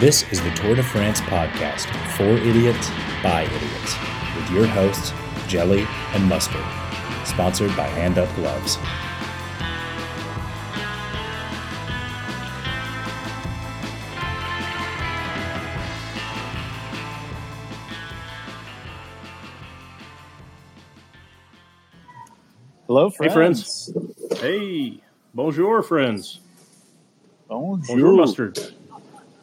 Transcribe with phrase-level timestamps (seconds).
[0.00, 1.86] This is the Tour de France podcast
[2.16, 2.88] for idiots
[3.22, 3.94] by idiots
[4.34, 5.12] with your hosts,
[5.46, 6.64] Jelly and Mustard,
[7.26, 8.78] sponsored by Hand Up Gloves.
[22.86, 23.90] Hello, Hey, friends.
[23.92, 24.40] friends.
[24.40, 25.00] Hey,
[25.34, 26.40] bonjour, friends.
[27.48, 27.78] Bonjour.
[27.88, 28.58] Bonjour, mustard.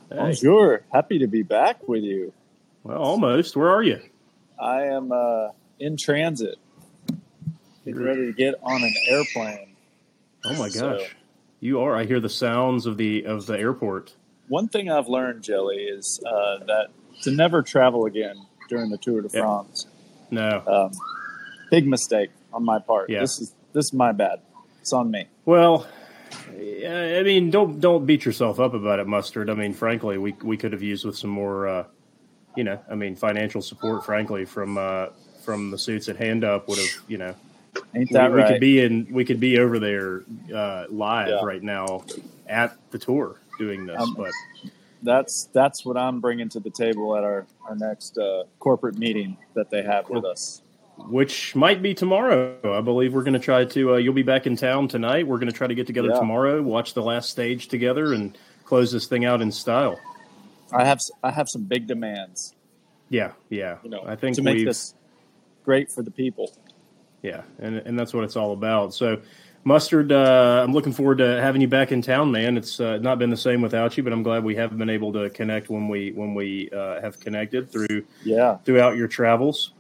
[0.09, 0.16] Hey.
[0.17, 0.84] Bonjour.
[0.91, 2.34] Happy to be back with you.
[2.84, 3.55] Well, almost.
[3.55, 3.99] Where are you?
[4.59, 6.55] I am uh, in transit,
[7.85, 9.75] getting ready to get on an airplane.
[10.45, 11.15] Oh my So- gosh,
[11.59, 11.95] you are.
[11.95, 14.15] I hear the sounds of the of the airport.
[14.48, 16.87] One thing I've learned, Jelly, is uh, that
[17.23, 18.37] to never travel again
[18.70, 19.29] during the Tour de.
[19.29, 19.87] France.
[20.31, 20.91] No, Um,
[21.70, 23.09] big mistake on my part.
[23.09, 23.20] Yeah.
[23.21, 24.39] This is this is my bad.
[24.81, 25.27] It's on me.
[25.45, 25.85] well,
[26.49, 29.49] I mean, don't don't beat yourself up about it, mustard.
[29.49, 31.85] I mean, frankly, we we could have used with some more, uh,
[32.55, 34.05] you know, I mean, financial support.
[34.05, 35.07] Frankly, from uh,
[35.43, 37.35] from the suits at Hand Up would have, you know,
[37.96, 38.48] Ain't we, that we right?
[38.51, 41.43] could be in we could be over there uh, live Yeah.
[41.43, 42.04] right now
[42.48, 44.32] at the tour doing this, Um, but.
[45.04, 49.38] that's that's what I'm bringing to the table at our our next uh, corporate meeting
[49.54, 50.63] that they have with us.
[50.98, 52.57] Which might be tomorrow.
[52.77, 53.93] I believe we're going to try to.
[53.93, 55.27] Uh, you'll be back in town tonight.
[55.27, 56.20] We're going to try to get together Yeah.
[56.20, 59.99] tomorrow, watch the last stage together, and close this thing out in style.
[60.73, 62.54] I have I have some big demands.
[63.09, 63.77] Yeah, yeah.
[63.84, 64.94] You know, I think to make this
[65.63, 66.51] great for the people.
[67.22, 68.94] Yeah, and and that's what it's all about.
[68.94, 69.22] So,
[69.63, 70.11] mustard.
[70.11, 72.57] Uh, I'm looking forward to having you back in town, man.
[72.57, 75.13] It's uh, not been the same without you, but I'm glad we have been able
[75.13, 78.57] to connect when we when we uh, have connected through Yeah.
[78.66, 79.72] throughout your travels.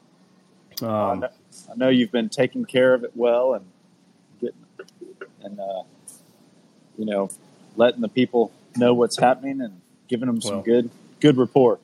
[0.81, 1.29] I Um, know,
[1.71, 3.65] I know you've been taking care of it well and
[4.39, 4.59] getting
[5.43, 5.83] and uh,
[6.97, 7.29] you know
[7.75, 10.61] letting the people know what's happening and giving them some Well.
[10.63, 10.89] good
[11.19, 11.79] good report.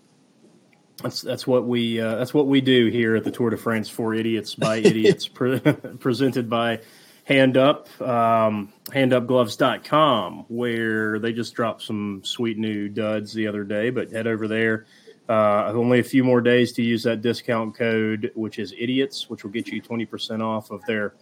[1.02, 3.90] That's that's what we uh, that's what we do here at the Tour de France
[3.90, 5.59] for idiots by idiots, pre-
[6.00, 6.82] presented by
[7.26, 13.90] Hand Up, um, handupgloves.com, where they just dropped some sweet new duds the other day.
[13.90, 14.86] But head over there.
[15.29, 15.34] Uh,
[15.67, 19.44] I've only a few more days to use that discount code, which is idiots, which
[19.44, 21.13] will get you twenty percent off of their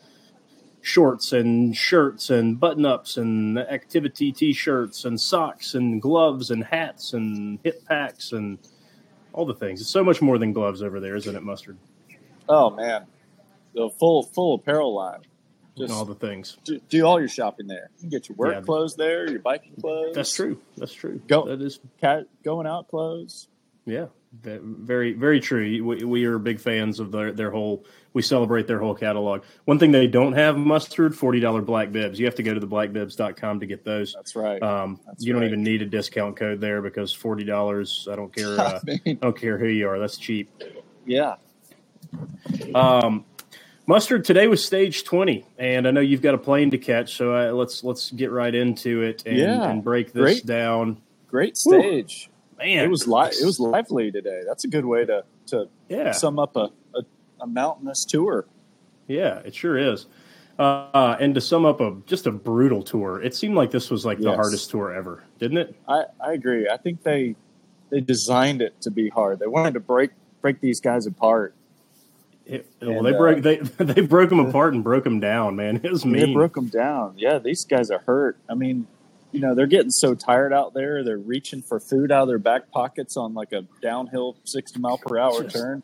[0.82, 6.64] shorts and shirts and button ups and activity t shirts and socks and gloves and
[6.64, 8.58] hats and hip packs and
[9.34, 9.80] all the things.
[9.82, 11.78] It's so much more than gloves over there, isn't it, Mustard?
[12.50, 13.06] Oh man,
[13.76, 15.22] the full full apparel line.
[15.78, 16.58] Just all the things.
[16.66, 17.90] do, do all your shopping there.
[17.98, 18.62] You can get your work Yeah.
[18.62, 20.14] clothes there, your biking clothes.
[20.14, 20.60] That's true.
[20.76, 21.22] That's true.
[21.28, 23.48] Go- That is, Ca- going out clothes.
[23.86, 24.06] Yeah,
[24.42, 25.84] ve- very, very true.
[25.84, 27.86] We, we are big fans of their, their whole.
[28.14, 29.44] We celebrate their whole catalog.
[29.66, 32.20] One thing they don't have mustard forty dollar black bibs.
[32.20, 34.14] You have to go to the blackbibs.com to get those.
[34.14, 34.62] That's right.
[34.62, 35.48] Um, That's you don't right.
[35.48, 38.08] even need a discount code there because forty dollars.
[38.12, 38.52] I don't care.
[38.60, 39.98] Uh, I mean, I don't care who you are.
[40.00, 40.50] That's cheap.
[41.06, 41.36] yeah.
[42.76, 43.26] Um,
[43.88, 47.36] Mustard today was stage twenty, and I know you've got a plane to catch, so
[47.36, 50.46] uh, let's let's get right into it and, Yeah, and break this great.
[50.46, 51.02] down.
[51.28, 52.30] Great stage.
[52.62, 54.42] Man, It was li- It was lively today.
[54.46, 57.02] That's a good way to to yeah, sum up a, a,
[57.42, 58.46] a mountainous tour.
[59.08, 60.06] yeah, it sure is.
[60.60, 64.06] Uh, and to sum up a just a brutal tour, it seemed like this was
[64.06, 65.76] like the hardest tour ever, didn't it?
[65.88, 66.70] I, I agree.
[66.70, 67.36] I think they
[67.90, 69.40] they designed it to be hard.
[69.40, 70.12] They wanted to break
[70.42, 71.56] break these guys apart.
[72.46, 75.56] It- well, And, they uh, broke they they broke them apart and broke them down.
[75.56, 76.28] Man, it was mean.
[76.28, 77.16] They broke them down.
[77.18, 78.38] Yeah, these guys are hurt.
[78.48, 78.86] I mean,
[79.32, 81.04] you know, they're getting so tired out there.
[81.04, 84.98] They're reaching for food out of their back pockets on like a downhill sixty mile
[84.98, 85.84] per hour Just turn.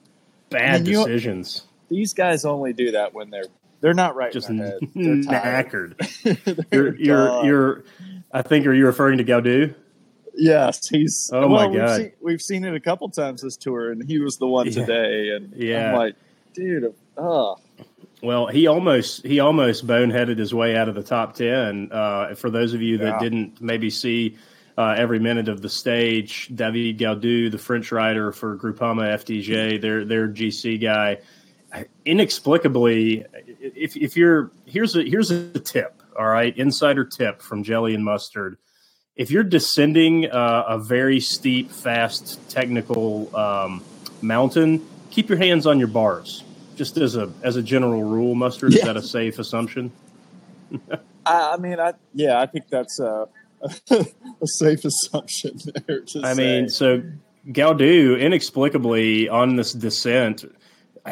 [0.49, 1.63] Bad And you- decisions.
[1.89, 3.45] These guys only do that when they're
[3.79, 4.79] they're not right Just in their head.
[4.95, 5.97] They're tired.
[5.97, 6.65] knackered.
[6.69, 7.83] They're You're you're you're.
[8.33, 9.73] I think are you referring to Gaudu?
[10.35, 11.31] Yes, he's.
[11.33, 11.97] Oh, my well, we've God.
[11.97, 14.71] seen, we've seen it a couple times this tour, and he was the one Yeah.
[14.73, 15.29] today.
[15.35, 15.89] And Yeah.
[15.91, 16.15] I'm like,
[16.53, 17.57] dude, oh,
[18.21, 21.89] Well, he almost he almost boneheaded his way out of the top ten.
[21.91, 23.19] Uh, for those of you that Yeah.
[23.19, 24.37] didn't maybe see
[24.77, 30.03] uh, every minute of the stage, David Gaudu, the French rider for Groupama FDJ, their
[30.05, 31.17] their GC guy,
[32.05, 33.25] inexplicably,
[33.59, 38.03] if if you're here's a here's a tip, all right, insider tip from Jelly and
[38.03, 38.57] Mustard.
[39.15, 43.83] If you're descending uh, a very steep, fast, technical um,
[44.21, 46.43] mountain, keep your hands on your bars.
[46.77, 49.91] Just as a as a general rule, mustard is that a safe assumption?
[51.25, 53.27] I, I mean, I yeah, I think that's a,
[53.89, 54.05] a
[54.45, 56.01] safe assumption there.
[56.23, 56.35] I say.
[56.35, 57.01] mean, so
[57.47, 60.45] Gaudu inexplicably on this descent,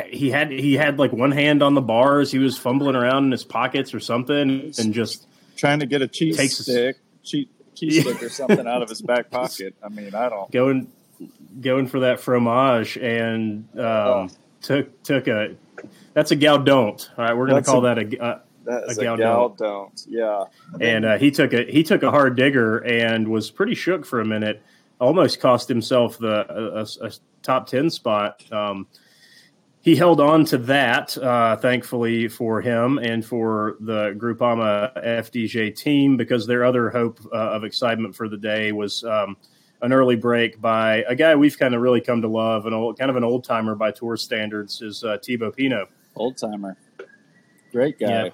[0.07, 2.31] he had he had like one hand on the bars.
[2.31, 6.07] He was fumbling around in his pockets or something, and just trying to get a
[6.07, 9.73] cheese Takes a- stick, cheat key stick or something out of his back pocket.
[9.83, 10.51] I mean, I don't.
[10.51, 10.91] Going
[11.59, 14.27] going for that fromage and um, Oh.
[14.65, 15.55] Took took a
[16.13, 17.09] that's a gal don't.
[17.17, 18.21] All right, we're going to call a- that a.
[18.23, 19.57] Uh, That is A a, gal gal don't.
[19.57, 20.05] don't.
[20.09, 20.45] Yeah.
[20.81, 24.21] and uh, he took a he took a hard digger and was pretty shook for
[24.21, 24.61] a minute.
[24.99, 27.11] Almost cost himself the a, a- a
[27.43, 28.43] top ten spot.
[28.51, 28.87] Um,
[29.81, 36.17] he held on to that, uh, thankfully for him and for the Groupama FDJ team,
[36.17, 39.37] because their other hope uh, of excitement for the day was um,
[39.81, 42.97] an early break by a guy we've kind of really come to love, an old
[42.97, 45.89] kind of an old timer by tour standards, is uh, Thibaut Pinot.
[46.15, 46.77] Old timer.
[47.71, 48.07] Great guy.
[48.07, 48.29] Yeah.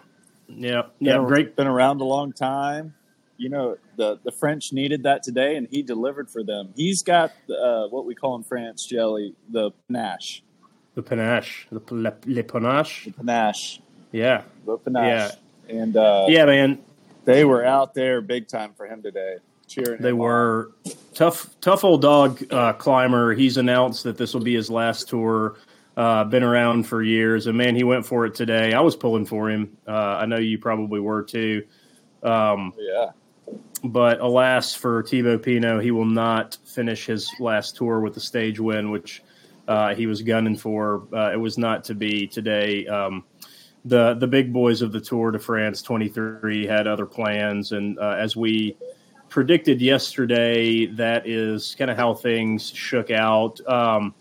[0.54, 1.56] Yeah, Been yeah, great.
[1.56, 2.94] Been around a long time.
[3.38, 6.74] You know, the, the French needed that today, and he delivered for them.
[6.76, 10.44] He's got uh, what we call in France, Jelly, the panache.
[10.94, 13.06] The panache, the le, le panache.
[13.06, 13.82] The panache.
[14.12, 15.38] Yeah, The panache.
[15.70, 16.80] And uh, yeah, man.
[17.24, 19.38] they were out there big time for him today.
[19.72, 20.20] Cheering They him on.
[20.22, 20.72] were
[21.14, 23.34] tough, tough old dog uh, climber.
[23.34, 25.56] He's announced that this will be his last tour.
[25.98, 28.74] Uh, been around for years, and man, he went for it today.
[28.74, 29.78] I was pulling for him.
[29.88, 31.64] Uh, I know you probably were too.
[32.24, 33.08] Um, Yeah.
[33.84, 38.60] but alas for Thibaut Pinot, he will not finish his last tour with the stage
[38.60, 39.22] win, which
[39.68, 41.04] uh, he was gunning for.
[41.14, 42.88] Uh, it was not to be today.
[42.88, 43.24] Um,
[43.84, 48.16] the the big boys of the Tour de France 23 had other plans, and uh,
[48.18, 48.78] as we
[49.32, 53.66] predicted yesterday, that is kind of how things shook out.
[53.68, 54.14] Um,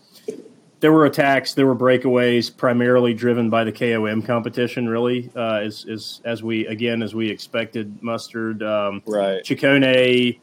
[0.79, 4.89] there were attacks, there were breakaways, primarily driven by the KOM competition.
[4.89, 8.63] Really, uh, as, as as we again as we expected, mustard.
[8.63, 9.43] Um, Right.
[9.43, 10.39] Ciccone,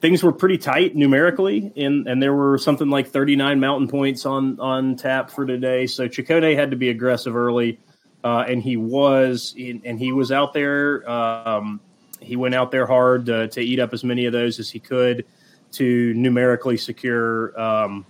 [0.00, 4.60] things were pretty tight numerically, and and there were something like 39 mountain points on
[4.60, 5.88] on tap for today.
[5.88, 7.80] So Ciccone had to be aggressive early,
[8.22, 11.10] uh, and he was, and he was out there.
[11.10, 11.80] Um,
[12.22, 14.78] he went out there hard uh, to eat up as many of those as he
[14.78, 15.24] could
[15.72, 18.04] to numerically secure um,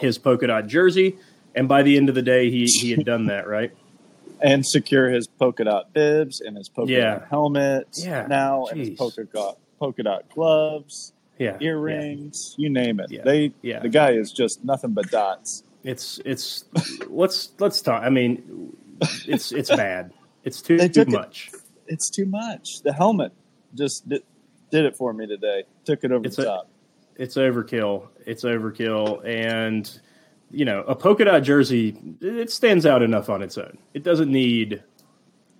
[0.00, 1.16] his polka dot jersey.
[1.54, 3.72] And by the end of the day, he he had done that right.
[4.40, 7.14] And secure his polka dot bibs and his polka Yeah.
[7.18, 8.26] dot helmet Yeah.
[8.28, 11.68] now and his polka dot polka dot gloves, Yeah, yeah.
[11.70, 13.10] earrings, you name it.
[13.10, 13.22] Yeah.
[13.24, 13.80] They Yeah.
[13.80, 15.64] the guy is just nothing but dots.
[15.82, 16.64] It's it's
[17.08, 18.02] let's let's talk.
[18.04, 18.72] I mean,
[19.26, 20.12] it's it's bad.
[20.44, 21.50] It's too, They too took it- much.
[21.88, 22.82] It's too much.
[22.82, 23.32] The helmet
[23.74, 24.22] just did,
[24.70, 25.64] did it for me today.
[25.84, 26.70] Took it over It's the a- top.
[27.16, 28.06] It's overkill.
[28.26, 29.90] It's overkill, and
[30.52, 33.76] you know, a polka dot jersey it stands out enough on its own.
[33.94, 34.82] It doesn't need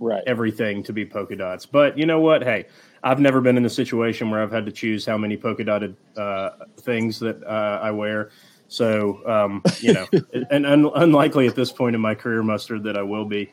[0.01, 0.23] Right.
[0.29, 1.67] everything to be polka dots.
[1.67, 2.45] But you know what?
[2.45, 2.67] Hey,
[3.03, 5.97] I've never been in a situation where I've had to choose how many polka dotted
[6.17, 8.31] uh, things that uh, I wear.
[8.69, 10.07] So um, you know,
[10.53, 13.51] and un- unlikely at this point in my career, mustard that I will be.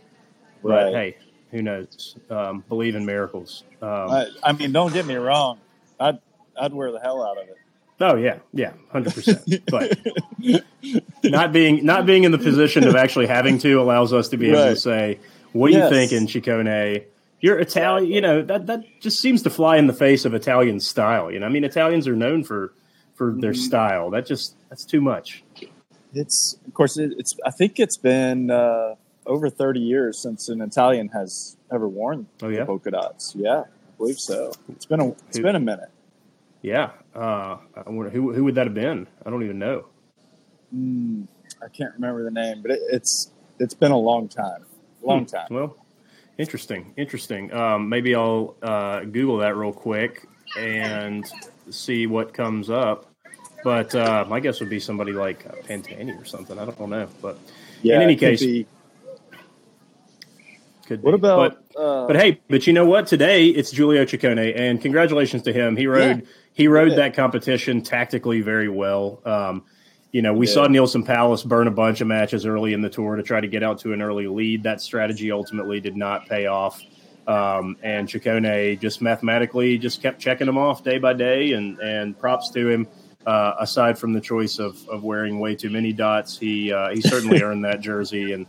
[0.62, 0.94] But Right.
[0.94, 1.18] hey,
[1.56, 2.16] who knows?
[2.30, 3.64] Um, believe in miracles.
[3.82, 5.60] Um, I, I mean, don't get me wrong.
[6.00, 6.20] I'd
[6.60, 7.58] I'd wear the hell out of it.
[8.02, 9.42] oh yeah, yeah, hundred percent.
[9.68, 9.98] But
[11.24, 14.50] not being not being in the position of actually having to allows us to be
[14.50, 15.20] able to say,
[15.54, 15.90] "What do Yes.
[15.92, 17.04] you think in Ciccone?"
[17.42, 20.80] You're Italian, you know that that just seems to fly in the face of Italian
[20.80, 21.32] style.
[21.32, 22.74] You know, I mean, Italians are known for
[23.14, 23.58] for their Mhm.
[23.58, 24.10] style.
[24.12, 25.44] That just that's too much.
[26.14, 27.34] It's of course it, it's.
[27.46, 32.50] I think it's been uh, over thirty years since an Italian has ever worn Oh
[32.50, 33.34] the yeah, polka dots.
[33.36, 34.52] Yeah, I believe so.
[34.70, 35.90] It's been a it's Who- been a minute.
[36.62, 36.92] yeah.
[37.16, 39.08] Uh, I wonder, who who would that have been?
[39.26, 39.86] I don't even know.
[40.76, 41.28] Mm,
[41.64, 44.66] I can't remember the name, but it, it's it's been a long time.
[45.02, 45.26] Long Hmm.
[45.26, 45.48] time.
[45.52, 45.78] Well,
[46.38, 47.54] interesting, interesting.
[47.54, 50.28] Um, maybe I'll uh, Google that real quick
[50.58, 51.26] and
[51.70, 53.06] see what comes up.
[53.64, 56.60] But uh, my guess would be somebody like Pantani or something.
[56.60, 57.40] I don't know, but
[57.82, 57.96] Yeah.
[57.96, 58.68] in any case, be-
[60.86, 61.16] could what be.
[61.16, 61.58] about?
[61.74, 63.08] But, uh, but hey, but you know what?
[63.08, 65.76] Today it's Giulio Ciccone, and congratulations to him.
[65.76, 66.96] He rode he rode Yeah.
[66.98, 69.22] that competition tactically very well.
[69.26, 69.64] Um,
[70.12, 70.54] you know, we Yeah.
[70.54, 73.48] saw Neilson Powless burn a bunch of matches early in the tour to try to
[73.48, 74.64] get out to an early lead.
[74.64, 76.82] That strategy ultimately did not pay off.
[77.28, 82.18] Um, and Ciccone just mathematically just kept checking them off day by day, and and
[82.18, 82.88] props to him.
[83.26, 87.02] Uh, aside from the choice of, of wearing way too many dots, he uh, he
[87.02, 88.46] certainly earned that jersey, and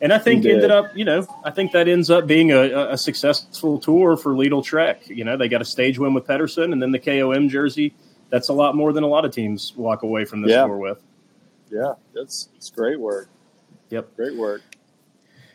[0.00, 2.98] and I think ended up, you know, I think that ends up being a, a
[2.98, 5.08] successful tour for Lidl Trek.
[5.08, 7.94] You know, they got a stage win with Pedersen, and then the KOM jersey.
[8.30, 10.66] That's a lot more than a lot of teams walk away from this Yeah.
[10.66, 11.02] tour with.
[11.70, 13.28] yeah, that's it's great work.
[13.90, 14.16] Yep.
[14.16, 14.62] Great work.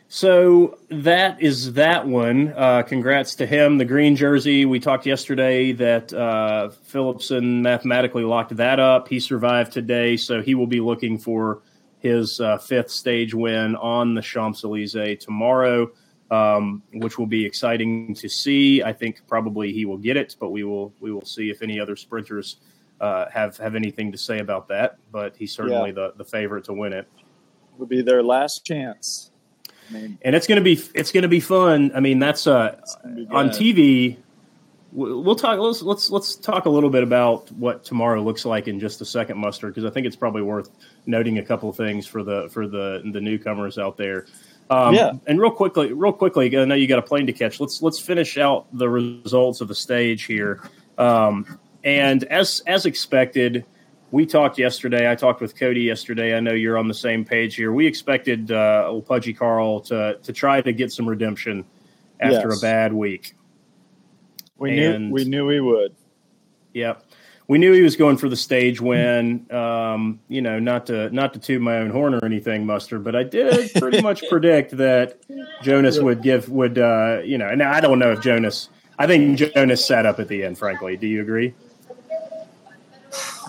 [0.08, 2.52] So that is that one.
[2.56, 3.78] Uh, congrats to him.
[3.78, 4.64] The green jersey.
[4.64, 9.08] We talked yesterday that uh, Philipsen mathematically locked that up.
[9.08, 11.62] He survived today, so he will be looking for
[12.04, 15.90] his uh, fifth stage win on the Champs Elysees tomorrow.
[16.30, 18.82] um, which will be exciting to see.
[18.82, 21.78] I think probably he will get it, but we will we will see if any
[21.78, 22.56] other sprinters
[23.00, 24.96] uh, have have anything to say about that.
[25.12, 26.08] But he's certainly Yeah.
[26.08, 27.06] the the favorite to win it.
[27.78, 29.30] Would be their last chance.
[29.90, 31.92] I mean, and it's going to be it's going to be fun.
[31.94, 32.80] I mean, that's uh,
[33.30, 33.50] on.
[33.50, 34.16] TV.
[34.94, 35.58] We- We'll talk.
[35.58, 39.04] Let's let's let's talk a little bit about what tomorrow looks like in just a
[39.04, 40.70] second, Mustard, because I think it's probably worth
[41.04, 44.26] noting a couple of things for the for the the newcomers out there.
[44.70, 45.12] Um, Yeah.
[45.26, 47.60] And real quickly, real quickly, I know you got a plane to catch.
[47.60, 50.60] Let's let's finish out the results of the stage here.
[50.96, 53.64] Um, and as as expected,
[54.12, 55.10] we talked yesterday.
[55.10, 56.36] I talked with Cody yesterday.
[56.36, 57.72] I know you're on the same page here.
[57.72, 61.64] We expected uh, old Pudgy Carl to to try to get some redemption
[62.20, 62.58] after Yes.
[62.58, 63.34] a bad week.
[64.72, 65.94] We And- knew we knew he would.
[66.74, 67.02] Yep.
[67.46, 69.44] We knew he was going for the stage win.
[69.52, 73.14] Um, you know, not to not to toot my own horn or anything, Muster, but
[73.14, 75.18] I did pretty much predict that
[75.62, 77.48] Jonas would give would uh, you know.
[77.48, 78.70] And I don't know if Jonas.
[78.98, 80.56] I think Jonas sat up at the end.
[80.56, 81.52] Frankly, do you agree?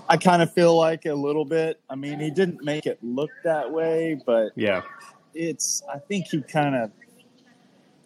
[0.09, 1.79] I kind of feel like a little bit.
[1.89, 4.81] I mean, he didn't make it look that way, but Yeah.
[5.33, 5.81] it's.
[5.91, 6.91] I think he kind of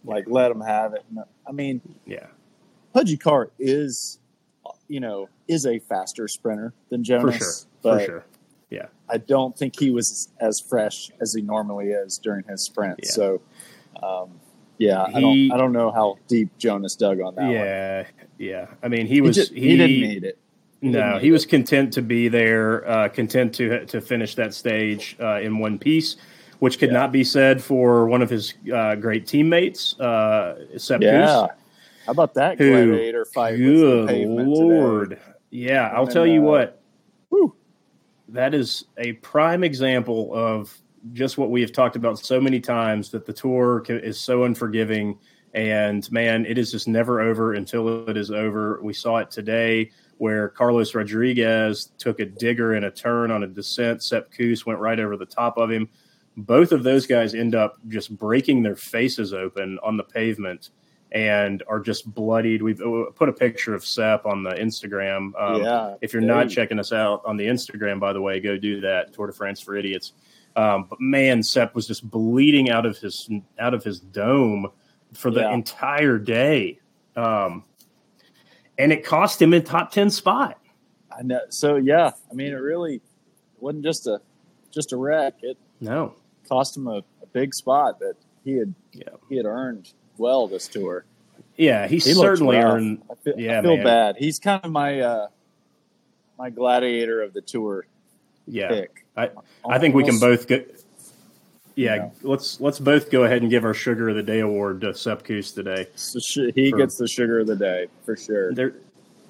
[0.06, 1.04] like let him have it.
[1.48, 2.28] I mean, Yeah.
[2.94, 4.20] Pudgy Carl is,
[4.88, 7.38] you know, is a faster sprinter than For Jonas.
[7.38, 7.70] sure.
[7.82, 8.26] But For sure.
[8.70, 8.86] Yeah.
[9.10, 13.00] I don't think he was as fresh as he normally is during his sprint.
[13.04, 13.10] Yeah.
[13.10, 13.42] So,
[14.04, 14.40] um,
[14.78, 15.52] yeah, I don't.
[15.52, 17.52] I don't know how deep Jonas dug on that one.
[17.52, 18.06] Yeah.
[18.38, 18.68] Yeah.
[18.84, 20.38] I mean, he He, was just, he, didn't need it.
[20.82, 21.50] He No, he was it.
[21.50, 26.16] content to be there, uh, content to to finish that stage uh, in one piece,
[26.60, 27.00] which could Yeah.
[27.00, 31.48] not be said for one of his uh, great teammates, uh, Sepp Yeah.
[31.48, 31.50] Kuss,
[32.10, 33.56] How about that who- gladiator fight?
[33.58, 35.12] Good lord!
[35.12, 35.22] Today?
[35.52, 36.82] Yeah, I'll And tell then, you uh, what.
[37.30, 37.56] Whew.
[38.30, 40.76] That is a prime example of
[41.14, 45.20] just what we have talked about so many times that the tour is so unforgiving.
[45.54, 48.80] And man, it is just never over until it is over.
[48.82, 53.48] We saw it today where Carlos Rodriguez took a digger in a turn on a
[53.48, 54.02] descent.
[54.02, 55.88] Sepp Kuss went right over the top of him.
[56.38, 60.72] Both of those guys end up just breaking their faces open on the pavement
[61.12, 62.62] and are just bloodied.
[62.62, 65.32] We've uh, put a picture of Sepp on the Instagram.
[65.40, 65.96] Um, yeah.
[66.02, 68.80] if you're not you- checking us out on the Instagram, by the way, go do
[68.82, 69.14] that.
[69.14, 70.14] Tour de France for Idiots.
[70.56, 74.68] Um, but man, Sepp was just bleeding out of his out of his dome
[75.14, 75.54] for the Yeah.
[75.54, 76.80] entire day,
[77.16, 77.64] um,
[78.78, 80.60] and it cost him a top ten spot.
[81.18, 81.42] I know.
[81.50, 83.02] So yeah, I mean, it really
[83.60, 84.22] wasn't just a
[84.72, 85.36] just a wreck.
[85.42, 86.16] It No,
[86.48, 89.10] cost him a, a big spot that he had Yeah.
[89.30, 91.06] he had earned well this tour.
[91.58, 93.02] yeah, he, He certainly earned.
[93.10, 93.86] I feel, yeah, I feel man.
[93.86, 94.16] bad.
[94.18, 95.28] He's kind of my uh,
[96.38, 97.86] my gladiator of the tour
[98.46, 99.06] Yeah, pick.
[99.18, 99.32] I
[99.68, 100.76] I think we can both get.
[101.76, 102.10] Yeah, Yeah.
[102.24, 105.24] let's let's both go ahead and give our Sugar of the Day award to Sepp
[105.24, 105.88] Kuss today.
[105.96, 108.54] So sh- he for- gets the sugar of the day for sure.
[108.54, 108.74] There,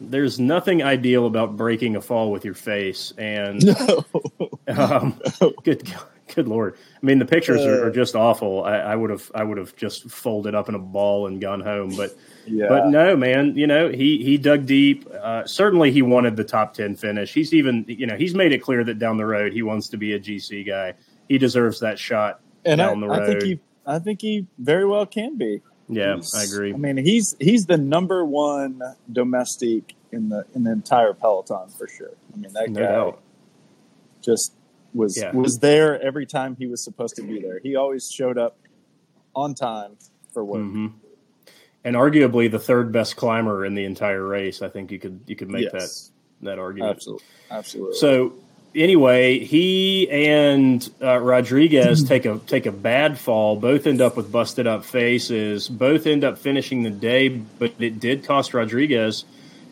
[0.02, 4.06] there's nothing ideal about breaking a fall with your face, and No.
[4.68, 5.20] um,
[5.64, 5.92] good,
[6.36, 6.76] good lord.
[7.02, 7.88] I mean, the pictures are, Uh.
[7.88, 8.64] are just awful.
[8.64, 11.62] I, I would have, I would have just folded up in a ball and gone
[11.62, 11.96] home.
[11.96, 12.16] But,
[12.46, 12.68] yeah.
[12.70, 13.56] but no, man.
[13.56, 15.08] You know, he he dug deep.
[15.12, 17.34] Uh, certainly, he wanted the top ten finish.
[17.34, 19.98] He's even, you know, he's made it clear that down the road he wants to
[19.98, 20.94] be a GC guy.
[21.28, 22.42] He deserves that shot.
[22.66, 25.62] and I, down the I think he I think he very well can be.
[25.90, 26.74] Yeah, He's- I agree.
[26.74, 28.82] I mean, he's he's the number one
[29.12, 32.12] domestic in the in the entire peloton for sure.
[32.34, 33.22] I mean, that No guy doubt.
[34.22, 34.54] just
[34.94, 35.34] was Yeah.
[35.36, 37.60] was there every time he was supposed to be there.
[37.60, 38.58] He always showed up
[39.36, 39.98] on time
[40.34, 40.62] for work.
[40.62, 40.88] hmm
[41.84, 44.62] And arguably the third best climber in the entire race.
[44.62, 46.96] I think you could you could make yes, that that argument.
[46.96, 47.96] absolutely, absolutely.
[47.98, 48.34] So
[48.76, 53.56] anyway, he and uh, Rodriguez take a take a bad fall.
[53.56, 55.68] Both end up with busted up faces.
[55.70, 59.26] Both end up finishing the day, but it did cost Rodriguez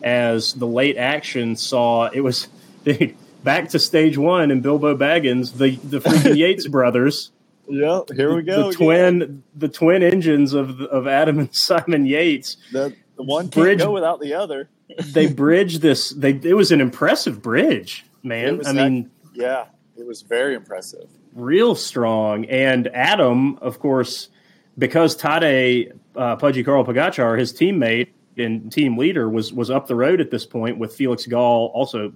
[0.04, 2.48] as the late action saw it was
[2.86, 7.32] dude, back to stage one and Bilbo Baggins, the the freaking Yates brothers.
[7.68, 8.70] yeah, here we go.
[8.70, 12.58] The twin the twin engines of of Adam and Simon Yates.
[12.72, 14.70] The, the one can't Bridge- go without the other.
[15.12, 16.12] They bridged this.
[16.12, 18.62] They it was an impressive bridge, man.
[18.66, 19.12] I that- mean.
[19.34, 19.66] Yeah,
[19.98, 21.10] it was very impressive.
[21.34, 22.46] real strong.
[22.46, 24.30] And Adam, of course,
[24.78, 29.96] because Tadej uh, Pudgy Carl Pogačar, his teammate and team leader, was was up the
[29.96, 31.72] road at this point with Felix Gall.
[31.74, 32.14] Also,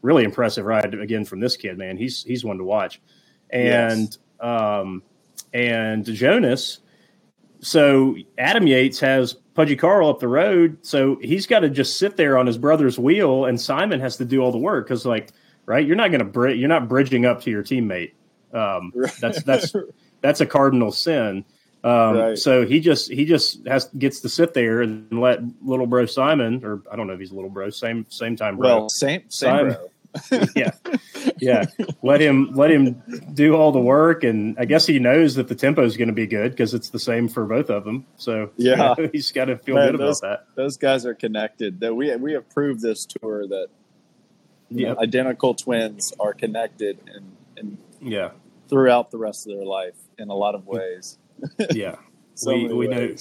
[0.00, 1.76] really impressive ride again from this kid.
[1.76, 3.00] Man, he's he's one to watch.
[3.50, 5.02] And um,
[5.52, 6.78] and Jonas.
[7.60, 12.16] So Adam Yates has Pudgy Carl up the road, so he's got to just sit
[12.16, 15.30] there on his brother's wheel, and Simon has to do all the work because, like,
[15.66, 18.12] right, you're not going to bri- you're not bridging up to your teammate.
[18.52, 19.72] Um, that's that's
[20.20, 21.44] that's a cardinal sin.
[21.84, 22.38] Um, Right.
[22.38, 26.64] So he just he just has gets to sit there and let little bro Simon,
[26.64, 28.68] or I don't know if he's a little bro, same same time bro.
[28.80, 29.72] Well, same same Simon.
[29.74, 29.88] bro.
[30.54, 30.72] yeah,
[31.40, 31.64] yeah.
[32.02, 33.02] Let him let him
[33.32, 36.14] do all the work, and I guess he knows that the tempo is going to
[36.14, 38.06] be good because it's the same for both of them.
[38.16, 38.94] So you Yeah.
[38.98, 40.44] know, he's got to feel Man, good about that.
[40.54, 41.80] Those guys are connected.
[41.80, 43.81] That we we have proved this tour that you
[44.78, 44.98] Yep.
[44.98, 48.30] identical twins are connected and and Yeah,
[48.68, 51.18] throughout the rest of their life in a lot of ways.
[51.72, 51.96] yeah.
[52.34, 53.14] So We- we know-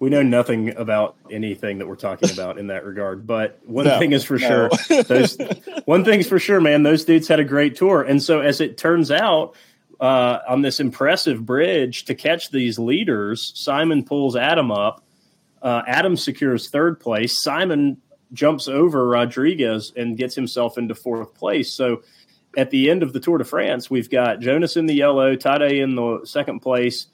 [0.00, 3.98] We know nothing about anything that we're talking about in that regard, but one No,
[3.98, 4.68] thing is for no.
[4.88, 5.02] sure.
[5.04, 5.38] Those
[5.84, 6.82] one thing's for sure, man.
[6.82, 9.54] Those dudes had a great tour, and so as it turns out,
[10.00, 15.02] uh, on this impressive bridge to catch these leaders, Simon pulls Adam up.
[15.62, 17.40] Uh, Adam secures third place.
[17.40, 17.96] Simon
[18.34, 21.72] jumps over Rodriguez and gets himself into fourth place.
[21.72, 22.02] So
[22.56, 25.82] at the end of the Tour de France, we've got Jonas in the yellow, Tadej
[25.82, 27.06] in the second place,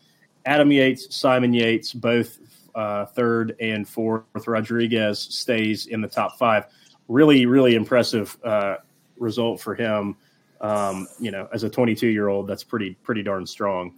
[0.45, 2.39] Adam Yates, Simon Yates, both
[2.75, 4.25] uh, third and fourth.
[4.47, 6.65] Rodriguez stays in the top five.
[7.09, 8.77] Really, really impressive uh,
[9.19, 10.17] result for him.
[10.61, 13.95] Um, you know, as a 22 year old, that's pretty pretty darn strong.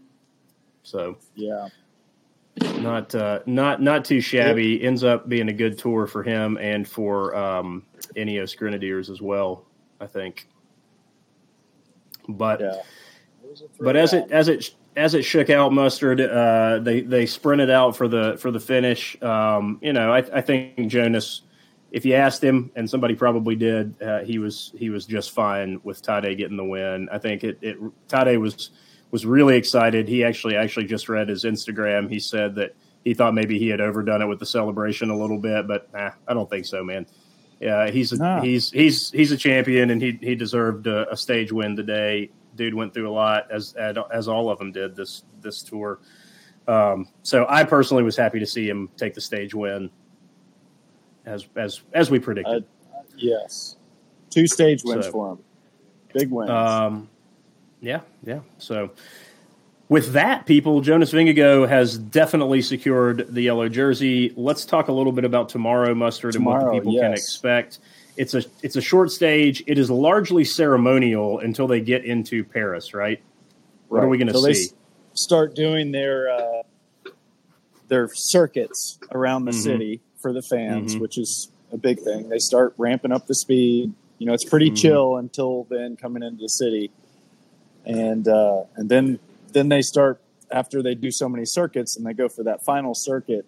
[0.83, 1.69] So Yeah.
[2.61, 4.82] Not uh, not not too shabby.
[4.82, 7.85] Ends up being a good tour for him and for um,
[8.16, 9.64] Ineos Grenadiers as well.
[10.00, 10.49] I think.
[12.28, 12.82] But Yeah.
[13.80, 17.97] but as it as it as it shook out mustard, uh, they they sprinted out
[17.97, 19.21] for the for the finish.
[19.23, 21.42] Um, you know, I, I think Jonas.
[21.90, 25.78] If you asked him, and somebody probably did, uh, he was he was just fine
[25.85, 27.09] with Tadej getting the win.
[27.12, 27.78] I think it, it
[28.09, 28.71] Tadej was
[29.12, 30.09] was really excited.
[30.09, 32.11] He actually actually just read his Instagram.
[32.11, 35.38] He said that he thought maybe he had overdone it with the celebration a little
[35.38, 37.07] bit, but nah, I don't think so, man.
[37.61, 38.40] Yeah, he's a, No.
[38.40, 42.31] he's he's he's a champion, and he he deserved a, a stage win today.
[42.57, 46.00] Dude went through a lot, as as all of them did this this tour.
[46.66, 49.90] Um, so I personally was happy to see him take the stage win,
[51.25, 52.64] as as as we predicted.
[53.16, 53.76] Yes.
[54.31, 55.38] Two stage wins So- for him.
[56.14, 56.50] Big wins.
[56.50, 57.09] Um,
[57.82, 58.40] yeah, yeah.
[58.58, 58.90] So
[59.90, 64.32] with that, people, Jonas Vingegaard has definitely secured the yellow jersey.
[64.36, 67.80] Let's talk a little bit about tomorrow, Mustard, and what Tomorrow, people can expect.
[68.16, 69.62] It's a it's a short stage.
[69.66, 73.21] It is largely ceremonial until they get into Paris, right?
[73.88, 74.71] What are we going to So they see?
[75.14, 76.62] start doing their uh,
[77.88, 79.62] their circuits around the Mhm.
[79.62, 81.00] city for the fans, Mhm.
[81.00, 82.28] which is a big thing.
[82.28, 83.92] They start ramping up the speed.
[84.18, 84.76] You know, it's pretty Mhm.
[84.76, 86.90] chill until then coming into the city,
[87.86, 89.18] and uh, and then
[89.52, 92.95] then they start after they do so many circuits and they go for that final
[92.95, 93.45] circuit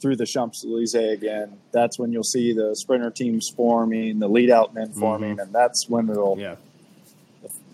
[0.00, 1.52] through the Champs Elysees again.
[1.72, 5.88] That's when you'll see the sprinter teams forming, the lead out men forming, and that's
[5.88, 6.56] when it'll Yeah.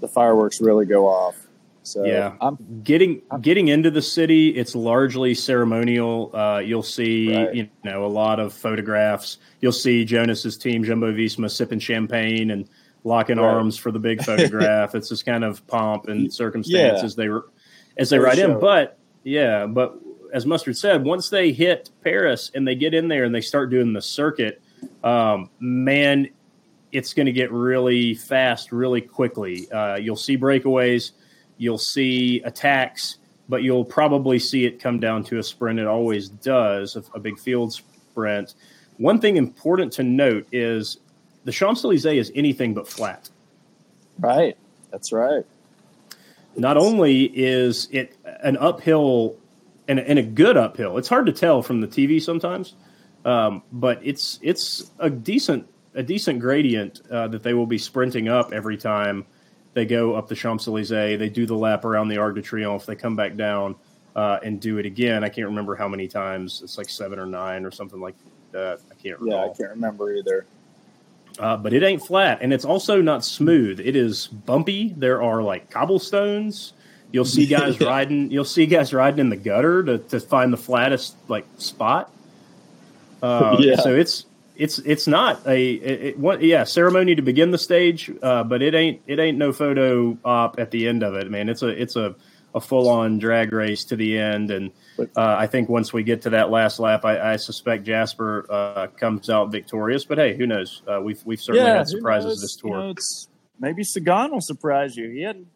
[0.00, 1.36] the fireworks really go off.
[1.84, 2.32] So Yeah.
[2.40, 7.54] I'm getting getting into the city it's largely ceremonial uh, you'll see Right.
[7.54, 12.66] you know a lot of photographs you'll see jonas's team jumbo visma sipping champagne and
[13.04, 13.44] locking Right.
[13.54, 17.04] arms for the big photograph it's this kind of pomp and circumstance Yeah.
[17.04, 17.46] as they were
[17.96, 19.94] as they For ride in but yeah but
[20.32, 23.70] as mustard said once they hit paris and they get in there and they start
[23.70, 24.60] doing the circuit
[25.04, 26.28] um, man
[26.92, 31.12] it's going to get really fast really quickly uh, you'll see breakaways
[31.56, 35.78] You'll see attacks, but you'll probably see it come down to a sprint.
[35.78, 38.54] It always does, a, a big field sprint.
[38.96, 40.98] One thing important to note is
[41.44, 43.30] the Champs Elysees is anything but flat.
[44.18, 44.56] right.
[44.90, 45.44] That's right.
[46.56, 49.36] Not only is it an uphill
[49.88, 52.74] and, and a good uphill, it's hard to tell from the TV sometimes,
[53.24, 58.28] um, but it's it's a decent a decent gradient uh, that they will be sprinting
[58.28, 59.26] up every time
[59.74, 61.18] they go up the Champs Elysees.
[61.18, 62.86] They do the lap around the Arc de Triomphe.
[62.86, 63.74] They come back down
[64.14, 65.24] uh, and do it again.
[65.24, 66.60] I can't remember how many times.
[66.62, 68.14] It's like seven or nine or something like
[68.52, 68.80] that.
[68.90, 69.46] I can't recall.
[69.46, 70.46] Yeah, I can't remember either.
[71.38, 73.80] Uh, but it ain't flat, and it's also not smooth.
[73.80, 74.94] It is bumpy.
[74.96, 76.74] There are like cobblestones.
[77.10, 78.30] You'll see guys riding.
[78.30, 82.12] You'll see guys riding in the gutter to, to find the flattest like spot.
[83.22, 83.76] Uh, Yeah.
[83.76, 88.10] So it's it's it's not a it, it, what, yeah ceremony to begin the stage,
[88.22, 91.48] uh, but it ain't it ain't no photo op at the end of it, man.
[91.48, 92.14] It's a it's a
[92.54, 96.22] a full on drag race to the end, and uh, I think once we get
[96.22, 100.04] to that last lap, I, I suspect Jasper uh, comes out victorious.
[100.04, 100.82] But hey, who knows?
[100.86, 102.40] Uh, we've we've certainly had surprises knows?
[102.42, 102.78] this You tour.
[102.80, 105.10] know, it's, maybe Sagan will surprise you.
[105.10, 105.48] He hadn't.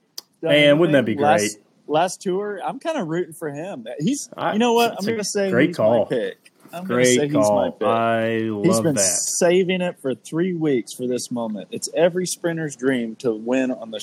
[0.42, 1.64] Man, wouldn't that be anything last, great?
[1.86, 3.86] Last tour, I'm kind of rooting for him.
[3.98, 4.92] He's, I- you know what?
[4.98, 6.00] I'm going to say great he's call.
[6.04, 6.52] my pick.
[6.70, 7.72] I'm Great he's my call.
[7.72, 7.88] pick.
[7.88, 9.00] I He's love been that.
[9.02, 11.68] saving it for three weeks for this moment.
[11.70, 13.98] It's every sprinter's dream to win on the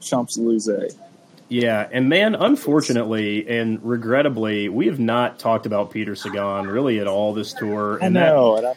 [0.00, 0.94] Champs Elysees.
[1.52, 7.06] Yeah, and man, unfortunately and regrettably, we have not talked about Peter Sagan really at
[7.06, 7.98] all this tour.
[8.00, 8.56] I And know.
[8.56, 8.74] and I,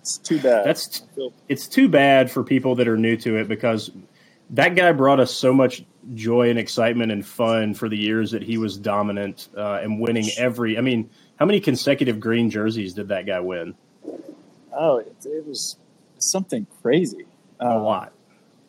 [0.00, 0.64] it's too bad.
[0.64, 1.02] that's
[1.48, 3.90] it's too bad for people that are new to it because
[4.50, 5.84] that guy brought us so much
[6.14, 10.28] joy and excitement and fun for the years that he was dominant uh, and winning
[10.38, 10.78] every.
[10.78, 13.74] I mean, how many consecutive green jerseys did that guy win?
[14.72, 15.76] oh, it, it was
[16.18, 17.26] something crazy.
[17.58, 18.12] A Uh, lot,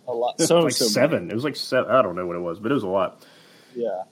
[0.10, 0.42] A lot.
[0.42, 0.94] So like so many.
[0.94, 1.30] seven.
[1.32, 1.92] It was like seven.
[1.92, 3.24] I don't know what it was, but it was a lot.
[3.76, 4.04] Yeah.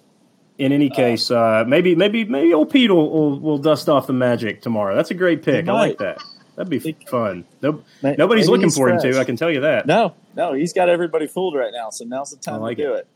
[0.60, 4.14] In any case, uh, maybe maybe maybe old Pete will, will, will dust off the
[4.14, 4.96] magic tomorrow.
[4.96, 5.68] That's a great pick.
[5.68, 6.20] I like that.
[6.56, 7.46] That'd be He- fun.
[7.62, 9.14] No, nobody's looking he's for him fresh.
[9.14, 9.20] to.
[9.20, 9.86] I can tell you that.
[9.86, 11.90] No, no, he's got everybody fooled right now.
[11.92, 13.08] So now's the time like to do it.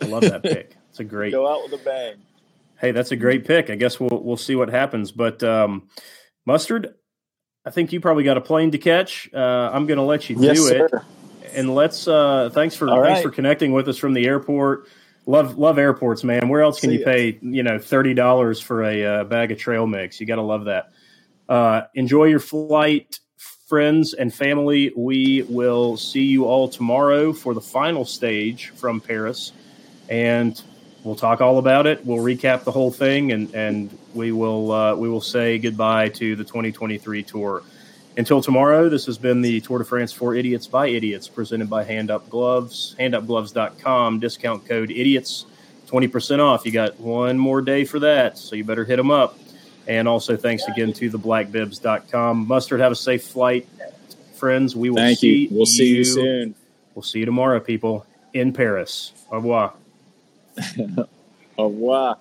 [0.00, 0.06] it.
[0.06, 0.76] I love that pick.
[0.90, 1.32] It's a great.
[1.32, 2.14] Go out with a bang.
[2.78, 3.68] Hey, that's a great pick.
[3.70, 5.12] I guess we'll we'll see what happens.
[5.12, 5.88] But um,
[6.46, 6.94] mustard,
[7.66, 9.28] I think you probably got a plane to catch.
[9.34, 11.04] Uh, I'm going to let you Yes, do it, sir.
[11.52, 12.06] And let's.
[12.08, 13.22] Uh, thanks for All thanks right.
[13.22, 14.88] for connecting with us from the airport.
[15.26, 16.48] Love love airports, man.
[16.48, 19.58] Where else can See you pay you know thirty dollars for a uh, bag of
[19.58, 20.20] trail mix?
[20.20, 20.92] You got to love that.
[21.48, 23.18] Uh, enjoy your flight,
[23.66, 24.92] friends and family.
[24.96, 29.52] We will see you all tomorrow for the final stage from Paris,
[30.08, 30.60] and
[31.02, 32.04] we'll talk all about it.
[32.06, 36.36] We'll recap the whole thing, and and we will uh, we will say goodbye to
[36.36, 37.62] the 2023 tour.
[38.16, 41.84] Until tomorrow, this has been the Tour de France for Idiots by Idiots, presented by
[41.84, 42.96] Hand Up Gloves.
[42.98, 45.44] HandUpGloves.com, discount code IDIOTS,
[45.88, 46.64] 20% off.
[46.64, 49.38] You got one more day for that, so you better hit them up.
[49.86, 52.48] And also, thanks again to the theblackbibs.com.
[52.48, 53.68] Mustard, have a safe flight,
[54.34, 54.74] friends.
[54.74, 55.48] We will Thank see you.
[55.52, 56.54] We'll see you soon.
[56.94, 59.12] We'll see you tomorrow, people, in Paris.
[59.30, 59.74] Au revoir.
[61.58, 62.18] Au revoir.